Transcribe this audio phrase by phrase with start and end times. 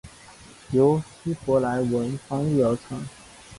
[0.71, 3.05] 由希伯来文翻译而成。